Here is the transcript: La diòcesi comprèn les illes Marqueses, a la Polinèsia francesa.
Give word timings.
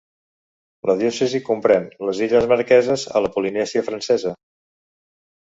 La 0.89 0.95
diòcesi 1.01 1.41
comprèn 1.49 1.85
les 2.09 2.21
illes 2.29 2.49
Marqueses, 2.55 3.05
a 3.19 3.23
la 3.27 3.31
Polinèsia 3.37 3.85
francesa. 3.93 4.35